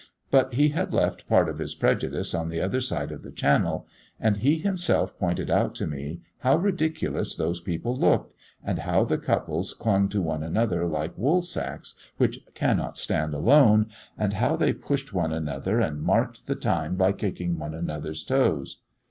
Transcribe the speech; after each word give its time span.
But 0.31 0.55
he 0.55 0.69
had 0.69 0.95
left 0.95 1.29
part 1.29 1.47
of 1.47 1.59
his 1.59 1.75
prejudice 1.75 2.33
on 2.33 2.49
the 2.49 2.59
other 2.59 2.81
side 2.81 3.11
of 3.11 3.21
the 3.21 3.29
channel, 3.31 3.85
and 4.19 4.37
he 4.37 4.57
himself 4.57 5.15
pointed 5.19 5.51
out 5.51 5.75
to 5.75 5.85
me 5.85 6.21
how 6.39 6.55
ridiculous 6.57 7.35
those 7.35 7.61
people 7.61 7.95
looked, 7.95 8.33
and 8.63 8.79
how 8.79 9.03
the 9.03 9.19
couples 9.19 9.75
clung 9.75 10.09
to 10.09 10.19
one 10.19 10.41
another 10.41 10.87
like 10.87 11.15
woolsacks 11.15 11.93
which 12.17 12.39
cannot 12.55 12.97
stand 12.97 13.35
alone, 13.35 13.89
and 14.17 14.33
how 14.33 14.55
they 14.55 14.73
pushed 14.73 15.13
one 15.13 15.31
another, 15.33 15.79
and 15.79 16.01
marked 16.01 16.47
the 16.47 16.55
time 16.55 16.95
by 16.95 17.11
kicking 17.11 17.59
one 17.59 17.75
another's 17.75 18.23
toes." 18.23 18.79